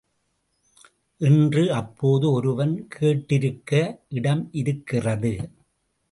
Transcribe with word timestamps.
என்று 1.21 1.73
அப்போது 1.73 2.31
ஒருவன் 2.31 2.87
கேட்டிருக்க 2.99 3.99
இடமிருக்கிறது. 4.09 5.33